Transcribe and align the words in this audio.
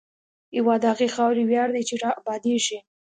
هېواد 0.55 0.79
د 0.81 0.85
هغې 0.91 1.07
خاورې 1.15 1.43
ویاړ 1.45 1.69
دی 1.75 1.83
چې 1.89 1.95
ابادېږي. 2.21 2.77